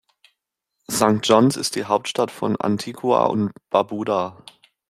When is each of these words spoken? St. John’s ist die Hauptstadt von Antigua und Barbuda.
St. 0.89 1.19
John’s 1.23 1.55
ist 1.57 1.75
die 1.75 1.85
Hauptstadt 1.85 2.31
von 2.31 2.55
Antigua 2.59 3.25
und 3.27 3.51
Barbuda. 3.69 4.43